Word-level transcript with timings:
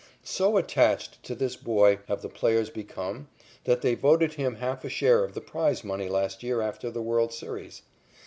So 0.23 0.57
attached 0.57 1.21
to 1.25 1.35
this 1.35 1.55
boy 1.55 1.99
have 2.07 2.23
the 2.23 2.27
players 2.27 2.71
become 2.71 3.27
that 3.65 3.83
they 3.83 3.93
voted 3.93 4.33
him 4.33 4.55
half 4.55 4.83
a 4.83 4.89
share 4.89 5.23
of 5.23 5.35
the 5.35 5.41
prize 5.41 5.83
money 5.83 6.09
last 6.09 6.41
year 6.41 6.59
after 6.59 6.89
the 6.89 7.03
world's 7.03 7.37
series. 7.37 7.83